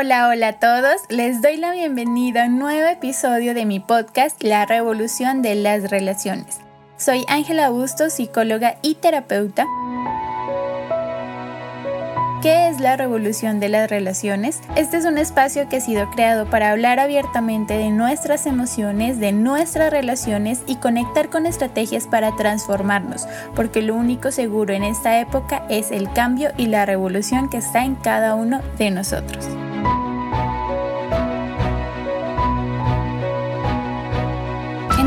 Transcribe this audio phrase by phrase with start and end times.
[0.00, 1.00] Hola, hola a todos.
[1.08, 5.90] Les doy la bienvenida a un nuevo episodio de mi podcast La Revolución de las
[5.90, 6.60] Relaciones.
[6.96, 9.66] Soy Ángela Busto, psicóloga y terapeuta.
[12.42, 14.60] ¿Qué es la revolución de las relaciones?
[14.76, 19.32] Este es un espacio que ha sido creado para hablar abiertamente de nuestras emociones, de
[19.32, 25.66] nuestras relaciones y conectar con estrategias para transformarnos, porque lo único seguro en esta época
[25.68, 29.48] es el cambio y la revolución que está en cada uno de nosotros.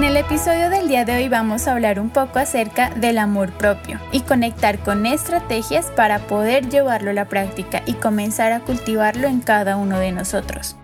[0.02, 3.52] En el episodio del día de hoy vamos a hablar un poco acerca del amor
[3.52, 9.28] propio y conectar con estrategias para poder llevarlo a la práctica y comenzar a cultivarlo
[9.28, 10.76] en cada uno de nosotros.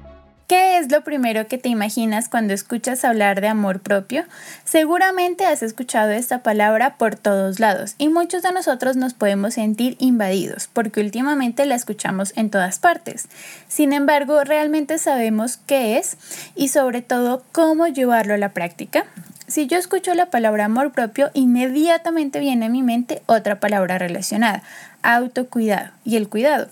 [0.47, 4.23] ¿Qué es lo primero que te imaginas cuando escuchas hablar de amor propio?
[4.63, 9.97] Seguramente has escuchado esta palabra por todos lados y muchos de nosotros nos podemos sentir
[9.99, 13.27] invadidos porque últimamente la escuchamos en todas partes.
[13.67, 16.15] Sin embargo, ¿realmente sabemos qué es
[16.55, 19.03] y sobre todo cómo llevarlo a la práctica?
[19.47, 24.61] Si yo escucho la palabra amor propio, inmediatamente viene a mi mente otra palabra relacionada,
[25.03, 26.69] autocuidado y el cuidado.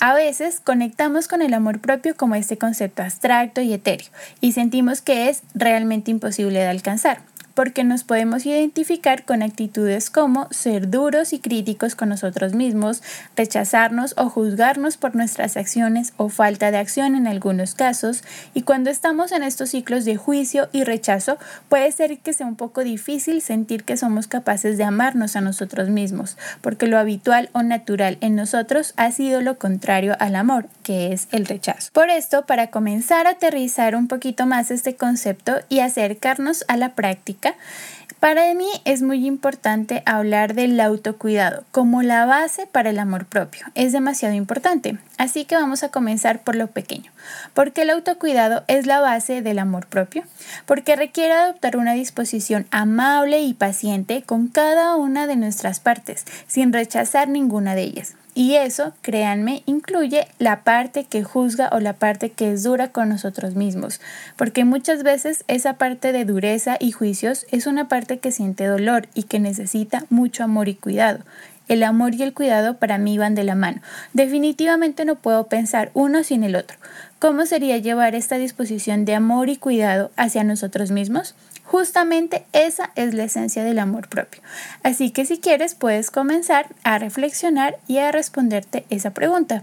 [0.00, 4.08] A veces conectamos con el amor propio como este concepto abstracto y etéreo
[4.40, 7.20] y sentimos que es realmente imposible de alcanzar
[7.54, 13.02] porque nos podemos identificar con actitudes como ser duros y críticos con nosotros mismos,
[13.36, 18.22] rechazarnos o juzgarnos por nuestras acciones o falta de acción en algunos casos,
[18.54, 22.56] y cuando estamos en estos ciclos de juicio y rechazo, puede ser que sea un
[22.56, 27.62] poco difícil sentir que somos capaces de amarnos a nosotros mismos, porque lo habitual o
[27.62, 31.90] natural en nosotros ha sido lo contrario al amor, que es el rechazo.
[31.92, 36.94] Por esto, para comenzar a aterrizar un poquito más este concepto y acercarnos a la
[38.22, 43.66] para mí es muy importante hablar del autocuidado como la base para el amor propio.
[43.74, 44.96] Es demasiado importante.
[45.18, 47.10] Así que vamos a comenzar por lo pequeño.
[47.52, 50.22] Porque el autocuidado es la base del amor propio.
[50.66, 56.72] Porque requiere adoptar una disposición amable y paciente con cada una de nuestras partes, sin
[56.72, 58.14] rechazar ninguna de ellas.
[58.34, 63.10] Y eso, créanme, incluye la parte que juzga o la parte que es dura con
[63.10, 64.00] nosotros mismos,
[64.36, 69.06] porque muchas veces esa parte de dureza y juicios es una parte que siente dolor
[69.14, 71.20] y que necesita mucho amor y cuidado.
[71.72, 73.80] El amor y el cuidado para mí van de la mano.
[74.12, 76.76] Definitivamente no puedo pensar uno sin el otro.
[77.18, 81.34] ¿Cómo sería llevar esta disposición de amor y cuidado hacia nosotros mismos?
[81.64, 84.42] Justamente esa es la esencia del amor propio.
[84.82, 89.62] Así que si quieres puedes comenzar a reflexionar y a responderte esa pregunta.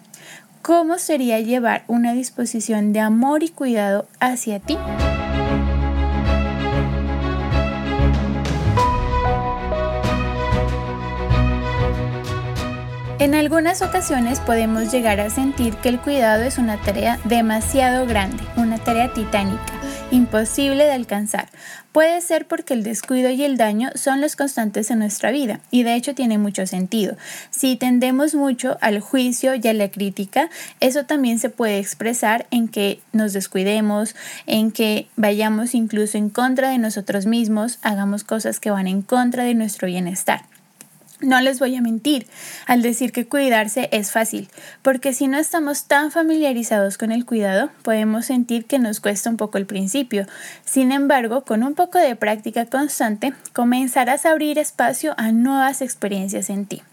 [0.64, 4.80] ¿Cómo sería llevar una disposición de amor y cuidado hacia ti?
[13.20, 18.42] En algunas ocasiones podemos llegar a sentir que el cuidado es una tarea demasiado grande,
[18.56, 19.74] una tarea titánica,
[20.10, 21.50] imposible de alcanzar.
[21.92, 25.84] Puede ser porque el descuido y el daño son los constantes en nuestra vida y
[25.84, 27.18] de hecho tiene mucho sentido.
[27.50, 32.70] Si tendemos mucho al juicio y a la crítica, eso también se puede expresar en
[32.70, 34.16] que nos descuidemos,
[34.46, 39.44] en que vayamos incluso en contra de nosotros mismos, hagamos cosas que van en contra
[39.44, 40.44] de nuestro bienestar.
[41.22, 42.28] No les voy a mentir
[42.66, 44.48] al decir que cuidarse es fácil,
[44.82, 49.36] porque si no estamos tan familiarizados con el cuidado, podemos sentir que nos cuesta un
[49.36, 50.28] poco el principio.
[50.64, 56.50] Sin embargo, con un poco de práctica constante, comenzarás a abrir espacio a nuevas experiencias
[56.50, 56.84] en ti.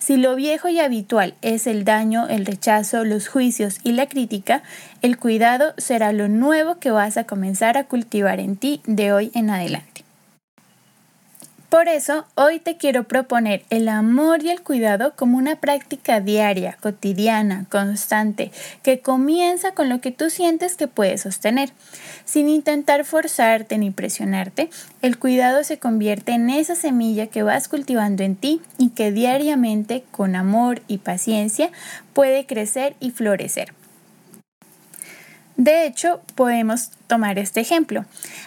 [0.00, 4.64] Si lo viejo y habitual es el daño, el rechazo, los juicios y la crítica,
[5.00, 9.30] el cuidado será lo nuevo que vas a comenzar a cultivar en ti de hoy
[9.34, 9.95] en adelante.
[11.68, 16.78] Por eso, hoy te quiero proponer el amor y el cuidado como una práctica diaria,
[16.80, 18.52] cotidiana, constante,
[18.84, 21.72] que comienza con lo que tú sientes que puedes sostener.
[22.24, 24.70] Sin intentar forzarte ni presionarte,
[25.02, 30.04] el cuidado se convierte en esa semilla que vas cultivando en ti y que diariamente,
[30.12, 31.72] con amor y paciencia,
[32.12, 33.72] puede crecer y florecer.
[35.56, 38.04] De hecho, podemos tomar este ejemplo.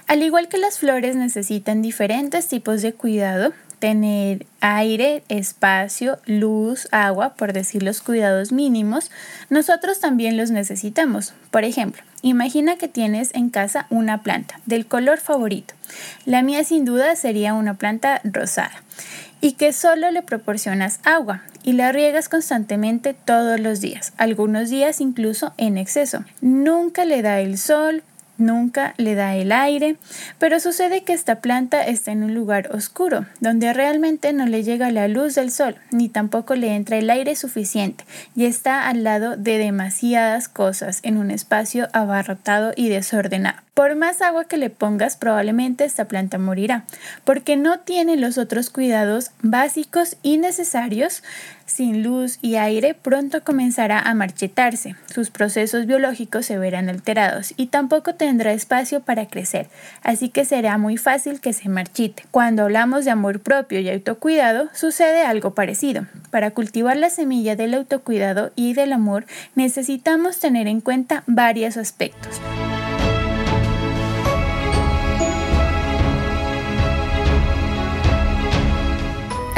[0.07, 7.33] Al igual que las flores necesitan diferentes tipos de cuidado, tener aire, espacio, luz, agua,
[7.35, 9.09] por decir los cuidados mínimos,
[9.49, 11.33] nosotros también los necesitamos.
[11.49, 15.73] Por ejemplo, imagina que tienes en casa una planta del color favorito.
[16.25, 18.83] La mía sin duda sería una planta rosada
[19.41, 25.01] y que solo le proporcionas agua y la riegas constantemente todos los días, algunos días
[25.01, 26.23] incluso en exceso.
[26.41, 28.03] Nunca le da el sol,
[28.39, 29.97] nunca le da el aire,
[30.39, 34.91] pero sucede que esta planta está en un lugar oscuro, donde realmente no le llega
[34.91, 38.05] la luz del sol, ni tampoco le entra el aire suficiente,
[38.35, 43.59] y está al lado de demasiadas cosas en un espacio abarrotado y desordenado.
[43.79, 46.83] Por más agua que le pongas, probablemente esta planta morirá,
[47.23, 51.23] porque no tiene los otros cuidados básicos y necesarios.
[51.65, 57.67] Sin luz y aire, pronto comenzará a marchitarse, sus procesos biológicos se verán alterados y
[57.67, 59.69] tampoco tendrá espacio para crecer,
[60.03, 62.25] así que será muy fácil que se marchite.
[62.31, 66.05] Cuando hablamos de amor propio y autocuidado, sucede algo parecido.
[66.31, 72.41] Para cultivar la semilla del autocuidado y del amor, necesitamos tener en cuenta varios aspectos.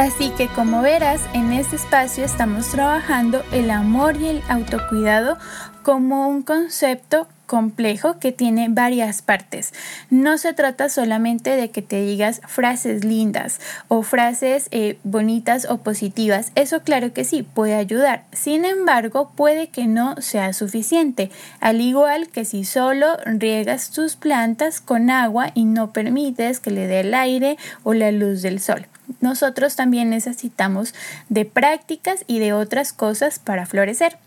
[0.02, 5.38] Así que como verás, en este espacio estamos trabajando el amor y el autocuidado
[5.84, 9.76] como un concepto complejo que tiene varias partes.
[10.10, 15.78] No se trata solamente de que te digas frases lindas o frases eh, bonitas o
[15.78, 16.52] positivas.
[16.56, 18.24] Eso claro que sí, puede ayudar.
[18.32, 21.30] Sin embargo, puede que no sea suficiente.
[21.60, 26.88] Al igual que si solo riegas tus plantas con agua y no permites que le
[26.88, 28.88] dé el aire o la luz del sol
[29.22, 30.94] nosotros también necesitamos
[31.30, 34.18] de prácticas y de otras cosas para florecer.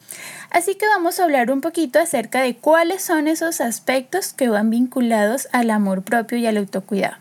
[0.51, 4.71] Así que vamos a hablar un poquito acerca de cuáles son esos aspectos que van
[4.71, 7.17] vinculados al amor propio y al autocuidado.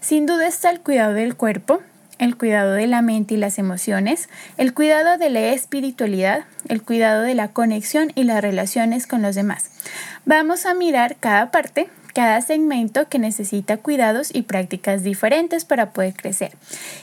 [0.00, 1.82] Sin duda está el cuidado del cuerpo,
[2.18, 7.22] el cuidado de la mente y las emociones, el cuidado de la espiritualidad, el cuidado
[7.22, 9.70] de la conexión y las relaciones con los demás.
[10.24, 16.14] Vamos a mirar cada parte cada segmento que necesita cuidados y prácticas diferentes para poder
[16.14, 16.52] crecer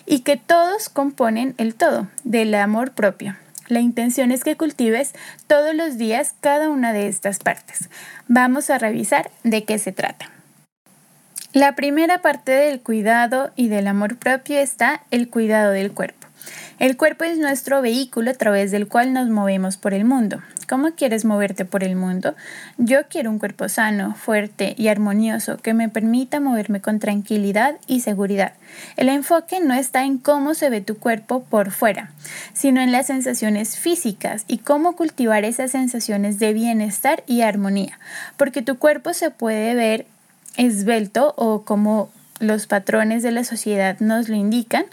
[0.05, 3.35] y que todos componen el todo del amor propio.
[3.67, 5.13] La intención es que cultives
[5.47, 7.89] todos los días cada una de estas partes.
[8.27, 10.31] Vamos a revisar de qué se trata.
[11.53, 16.28] La primera parte del cuidado y del amor propio está el cuidado del cuerpo.
[16.79, 20.41] El cuerpo es nuestro vehículo a través del cual nos movemos por el mundo.
[20.69, 22.35] ¿Cómo quieres moverte por el mundo?
[22.77, 27.99] Yo quiero un cuerpo sano, fuerte y armonioso que me permita moverme con tranquilidad y
[27.99, 28.53] seguridad.
[28.95, 32.11] El enfoque no está en cómo se ve tu cuerpo por fuera,
[32.53, 37.99] sino en las sensaciones físicas y cómo cultivar esas sensaciones de bienestar y armonía,
[38.37, 40.05] porque tu cuerpo se puede ver
[40.55, 42.09] esbelto o como
[42.39, 44.85] los patrones de la sociedad nos lo indican,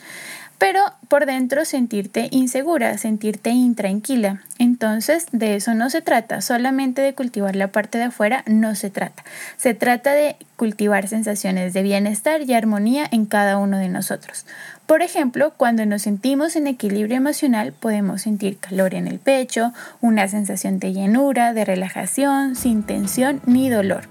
[0.59, 4.43] pero por dentro sentirte insegura, sentirte intranquila.
[4.59, 8.91] Entonces, de eso no se trata, solamente de cultivar la parte de afuera no se
[8.91, 9.23] trata.
[9.57, 14.47] Se trata de cultivar sensaciones de bienestar y armonía en cada uno de nosotros.
[14.87, 20.29] Por ejemplo, cuando nos sentimos en equilibrio emocional, podemos sentir calor en el pecho, una
[20.29, 24.09] sensación de llenura, de relajación, sin tensión ni dolor.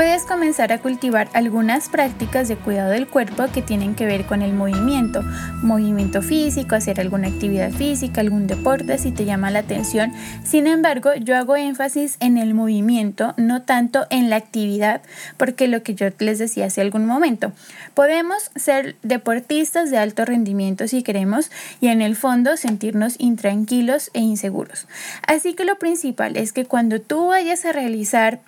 [0.00, 4.40] Puedes comenzar a cultivar algunas prácticas de cuidado del cuerpo que tienen que ver con
[4.40, 5.20] el movimiento,
[5.62, 10.10] movimiento físico, hacer alguna actividad física, algún deporte si te llama la atención.
[10.42, 15.02] Sin embargo, yo hago énfasis en el movimiento, no tanto en la actividad,
[15.36, 17.52] porque lo que yo les decía hace algún momento,
[17.92, 21.50] podemos ser deportistas de alto rendimiento si queremos
[21.82, 24.88] y en el fondo sentirnos intranquilos e inseguros.
[25.26, 28.40] Así que lo principal es que cuando tú vayas a realizar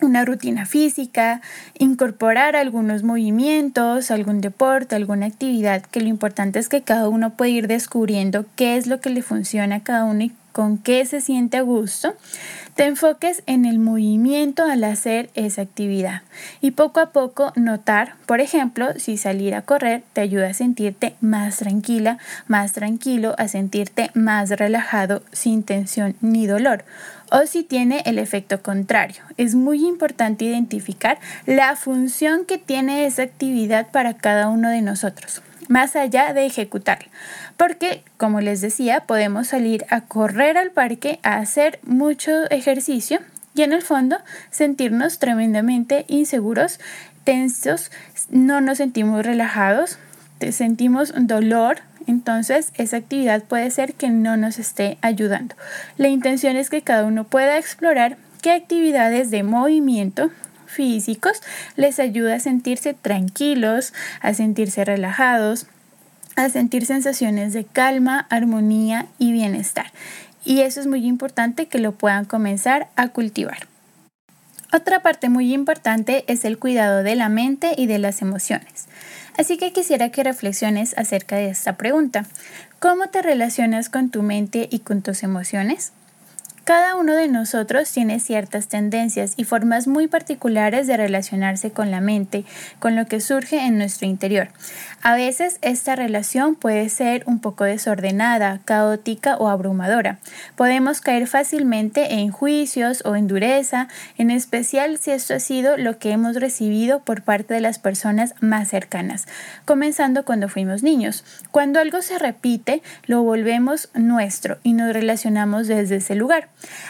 [0.00, 1.40] una rutina física,
[1.78, 7.52] incorporar algunos movimientos, algún deporte, alguna actividad, que lo importante es que cada uno puede
[7.52, 11.20] ir descubriendo qué es lo que le funciona a cada uno y con qué se
[11.20, 12.14] siente a gusto,
[12.76, 16.22] te enfoques en el movimiento al hacer esa actividad.
[16.60, 21.16] Y poco a poco notar, por ejemplo, si salir a correr te ayuda a sentirte
[21.20, 26.84] más tranquila, más tranquilo, a sentirte más relajado sin tensión ni dolor
[27.34, 29.22] o si tiene el efecto contrario.
[29.36, 35.42] Es muy importante identificar la función que tiene esa actividad para cada uno de nosotros
[35.66, 37.08] más allá de ejecutarla.
[37.56, 43.20] Porque, como les decía, podemos salir a correr al parque, a hacer mucho ejercicio
[43.54, 44.18] y en el fondo
[44.50, 46.80] sentirnos tremendamente inseguros,
[47.24, 47.90] tensos,
[48.28, 49.98] no nos sentimos relajados,
[50.50, 55.54] sentimos dolor, entonces esa actividad puede ser que no nos esté ayudando.
[55.96, 60.30] La intención es que cada uno pueda explorar qué actividades de movimiento
[60.66, 61.40] físicos
[61.76, 65.66] les ayuda a sentirse tranquilos, a sentirse relajados,
[66.36, 69.86] a sentir sensaciones de calma, armonía y bienestar.
[70.44, 73.68] Y eso es muy importante que lo puedan comenzar a cultivar.
[74.72, 78.88] Otra parte muy importante es el cuidado de la mente y de las emociones.
[79.36, 82.26] Así que quisiera que reflexiones acerca de esta pregunta.
[82.78, 85.92] ¿Cómo te relacionas con tu mente y con tus emociones?
[86.64, 92.00] Cada uno de nosotros tiene ciertas tendencias y formas muy particulares de relacionarse con la
[92.00, 92.46] mente,
[92.78, 94.48] con lo que surge en nuestro interior.
[95.02, 100.18] A veces esta relación puede ser un poco desordenada, caótica o abrumadora.
[100.56, 105.98] Podemos caer fácilmente en juicios o en dureza, en especial si esto ha sido lo
[105.98, 109.26] que hemos recibido por parte de las personas más cercanas,
[109.66, 111.26] comenzando cuando fuimos niños.
[111.50, 116.48] Cuando algo se repite, lo volvemos nuestro y nos relacionamos desde ese lugar.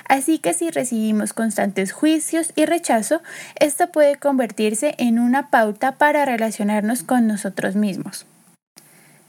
[0.09, 3.23] Así que si recibimos constantes juicios y rechazo,
[3.57, 8.27] esto puede convertirse en una pauta para relacionarnos con nosotros mismos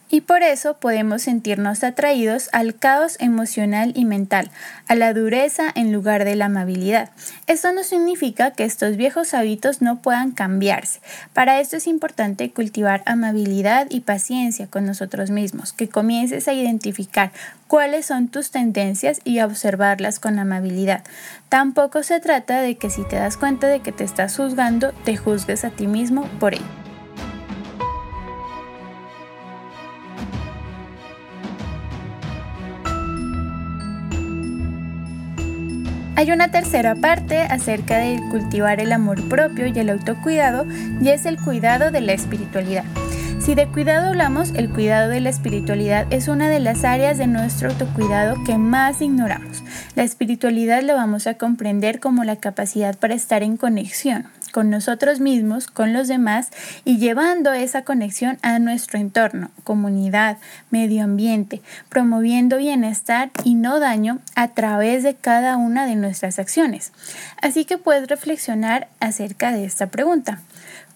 [0.09, 4.51] y por eso podemos sentirnos atraídos al caos emocional y mental,
[4.87, 7.09] a la dureza en lugar de la amabilidad.
[7.47, 10.99] Esto no significa que estos viejos hábitos no puedan cambiarse.
[11.33, 17.31] Para esto es importante cultivar amabilidad y paciencia con nosotros mismos, que comiences a identificar
[17.67, 21.03] cuáles son tus tendencias y a observarlas con amabilidad.
[21.49, 25.17] Tampoco se trata de que si te das cuenta de que te estás juzgando, te
[25.17, 26.84] juzgues a ti mismo por ello.
[36.17, 40.65] Hay una tercera parte acerca de cultivar el amor propio y el autocuidado
[41.01, 42.85] y es el cuidado de la espiritualidad.
[43.39, 47.27] Si de cuidado hablamos, el cuidado de la espiritualidad es una de las áreas de
[47.27, 49.61] nuestro autocuidado que más ignoramos.
[49.95, 55.19] La espiritualidad lo vamos a comprender como la capacidad para estar en conexión, con nosotros
[55.19, 56.47] mismos, con los demás
[56.85, 60.37] y llevando esa conexión a nuestro entorno, comunidad,
[60.71, 66.93] medio ambiente, promoviendo bienestar y no daño a través de cada una de nuestras acciones.
[67.41, 70.39] Así que puedes reflexionar acerca de esta pregunta.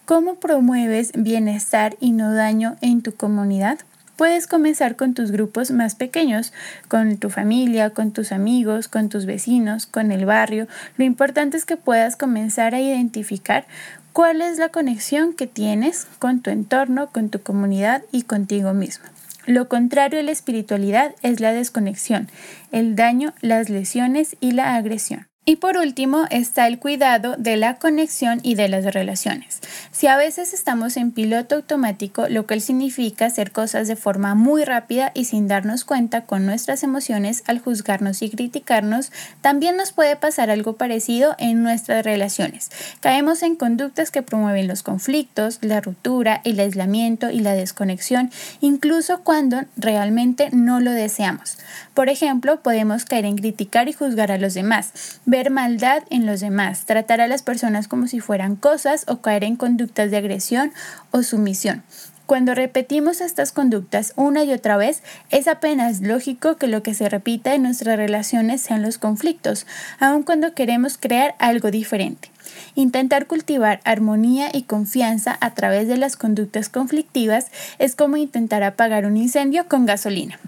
[0.06, 3.78] ¿Cómo promueves bienestar y no daño en tu comunidad?
[4.20, 6.52] Puedes comenzar con tus grupos más pequeños,
[6.88, 10.68] con tu familia, con tus amigos, con tus vecinos, con el barrio.
[10.98, 13.64] Lo importante es que puedas comenzar a identificar
[14.12, 19.06] cuál es la conexión que tienes con tu entorno, con tu comunidad y contigo mismo.
[19.46, 22.28] Lo contrario de la espiritualidad es la desconexión,
[22.72, 25.29] el daño, las lesiones y la agresión.
[25.46, 29.60] Y por último está el cuidado de la conexión y de las relaciones.
[29.90, 34.64] Si a veces estamos en piloto automático, lo cual significa hacer cosas de forma muy
[34.64, 40.14] rápida y sin darnos cuenta con nuestras emociones al juzgarnos y criticarnos, también nos puede
[40.14, 42.70] pasar algo parecido en nuestras relaciones.
[43.00, 48.30] Caemos en conductas que promueven los conflictos, la ruptura, el aislamiento y la desconexión,
[48.60, 51.56] incluso cuando realmente no lo deseamos.
[51.94, 54.92] Por ejemplo, podemos caer en criticar y juzgar a los demás
[55.30, 59.44] ver maldad en los demás, tratar a las personas como si fueran cosas o caer
[59.44, 60.72] en conductas de agresión
[61.12, 61.84] o sumisión.
[62.26, 67.08] Cuando repetimos estas conductas una y otra vez, es apenas lógico que lo que se
[67.08, 69.66] repita en nuestras relaciones sean los conflictos,
[70.00, 72.30] aun cuando queremos crear algo diferente.
[72.74, 77.46] Intentar cultivar armonía y confianza a través de las conductas conflictivas
[77.78, 80.40] es como intentar apagar un incendio con gasolina.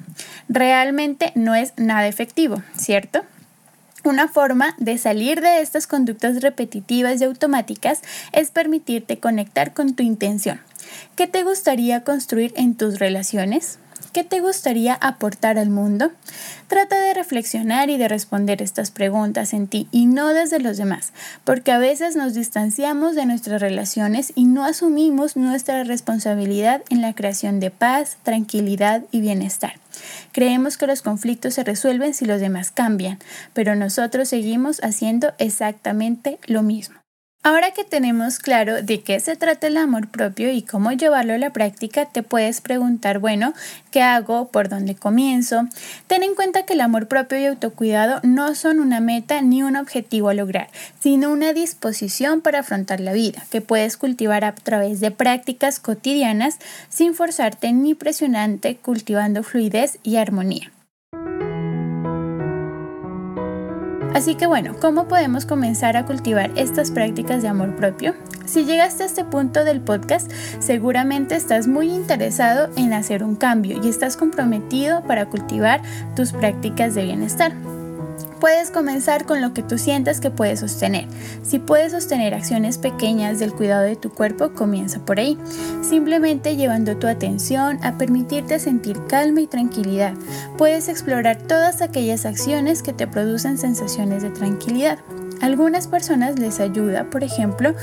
[0.48, 3.22] Realmente no es nada efectivo, ¿cierto?
[4.04, 8.00] Una forma de salir de estas conductas repetitivas y automáticas
[8.32, 10.60] es permitirte conectar con tu intención.
[11.14, 13.78] ¿Qué te gustaría construir en tus relaciones?
[14.12, 16.10] ¿Qué te gustaría aportar al mundo?
[16.68, 21.12] Trata de reflexionar y de responder estas preguntas en ti y no desde los demás,
[21.44, 27.14] porque a veces nos distanciamos de nuestras relaciones y no asumimos nuestra responsabilidad en la
[27.14, 29.74] creación de paz, tranquilidad y bienestar.
[30.32, 33.18] Creemos que los conflictos se resuelven si los demás cambian,
[33.52, 37.01] pero nosotros seguimos haciendo exactamente lo mismo.
[37.44, 41.38] Ahora que tenemos claro de qué se trata el amor propio y cómo llevarlo a
[41.38, 43.52] la práctica, te puedes preguntar, bueno,
[43.90, 44.46] ¿qué hago?
[44.46, 45.66] ¿Por dónde comienzo?
[46.06, 49.74] Ten en cuenta que el amor propio y autocuidado no son una meta ni un
[49.74, 50.68] objetivo a lograr,
[51.00, 56.58] sino una disposición para afrontar la vida, que puedes cultivar a través de prácticas cotidianas
[56.90, 60.70] sin forzarte ni presionante, cultivando fluidez y armonía.
[64.14, 68.14] Así que bueno, ¿cómo podemos comenzar a cultivar estas prácticas de amor propio?
[68.44, 73.80] Si llegaste a este punto del podcast, seguramente estás muy interesado en hacer un cambio
[73.82, 75.80] y estás comprometido para cultivar
[76.14, 77.52] tus prácticas de bienestar.
[78.42, 81.06] Puedes comenzar con lo que tú sientas que puedes sostener.
[81.44, 85.38] Si puedes sostener acciones pequeñas del cuidado de tu cuerpo, comienza por ahí.
[85.88, 90.14] Simplemente llevando tu atención a permitirte sentir calma y tranquilidad.
[90.58, 94.98] Puedes explorar todas aquellas acciones que te producen sensaciones de tranquilidad.
[95.42, 97.74] Algunas personas les ayuda, por ejemplo,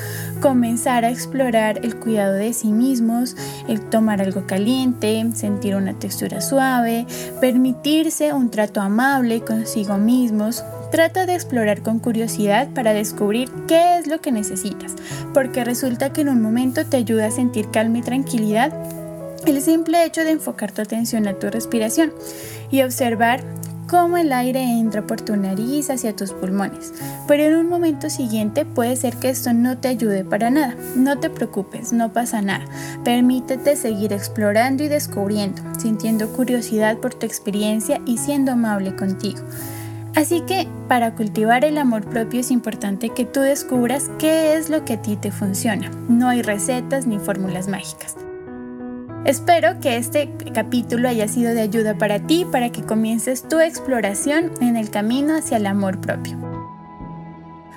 [0.42, 3.36] comenzar a explorar el cuidado de sí mismos,
[3.68, 7.06] el tomar algo caliente, sentir una textura suave,
[7.40, 14.08] permitirse un trato amable consigo mismos, Trata de explorar con curiosidad para descubrir qué es
[14.08, 14.96] lo que necesitas,
[15.36, 18.74] porque resulta que en un momento te ayuda a sentir calma y tranquilidad
[19.46, 22.12] el simple hecho de enfocar tu atención a tu respiración
[22.72, 23.42] y observar
[23.90, 26.94] cómo el aire entra por tu nariz hacia tus pulmones.
[27.28, 30.76] Pero en un momento siguiente puede ser que esto no te ayude para nada.
[30.96, 32.66] No te preocupes, no pasa nada.
[33.04, 39.40] Permítete seguir explorando y descubriendo, sintiendo curiosidad por tu experiencia y siendo amable contigo.
[40.16, 44.86] Así que para cultivar el amor propio es importante que tú descubras qué es lo
[44.86, 45.90] que a ti te funciona.
[46.08, 48.16] No hay recetas ni fórmulas mágicas.
[49.26, 54.52] Espero que este capítulo haya sido de ayuda para ti, para que comiences tu exploración
[54.62, 56.49] en el camino hacia el amor propio.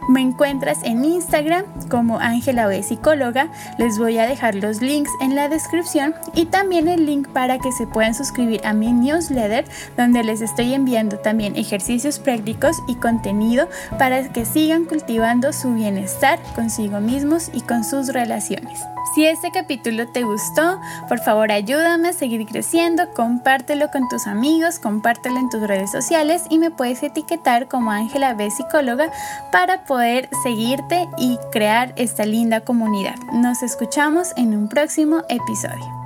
[0.08, 3.48] Me encuentras en Instagram como Ángela B Psicóloga.
[3.78, 7.70] Les voy a dejar los links en la descripción y también el link para que
[7.72, 9.64] se puedan suscribir a mi newsletter
[9.96, 13.68] donde les estoy enviando también ejercicios prácticos y contenido
[13.98, 18.80] para que sigan cultivando su bienestar consigo mismos y con sus relaciones.
[19.14, 24.78] Si este capítulo te gustó, por favor ayúdame a seguir creciendo, compártelo con tus amigos,
[24.78, 29.10] compártelo en tus redes sociales y me puedes etiquetar como Ángela B Psicóloga
[29.50, 33.14] para poder seguirte y crear esta linda comunidad.
[33.30, 36.01] Nos escuchamos en un próximo episodio.